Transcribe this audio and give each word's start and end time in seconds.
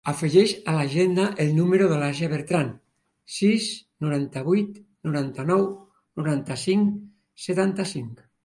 Afegeix 0.09 0.51
a 0.71 0.73
l'agenda 0.75 1.25
el 1.43 1.51
número 1.57 1.89
de 1.91 1.99
l'Àsia 2.03 2.29
Bertran: 2.31 2.71
sis, 3.35 3.67
noranta-vuit, 4.07 4.81
noranta-nou, 5.11 5.69
noranta-cinc, 6.23 6.93
setanta-cinc. 7.49 8.31